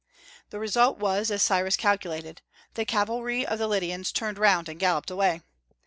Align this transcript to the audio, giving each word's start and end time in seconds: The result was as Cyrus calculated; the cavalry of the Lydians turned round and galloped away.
The 0.49 0.57
result 0.57 0.97
was 0.97 1.29
as 1.29 1.43
Cyrus 1.43 1.77
calculated; 1.77 2.41
the 2.73 2.85
cavalry 2.85 3.45
of 3.45 3.59
the 3.59 3.67
Lydians 3.67 4.11
turned 4.11 4.39
round 4.39 4.67
and 4.67 4.79
galloped 4.79 5.11
away. 5.11 5.41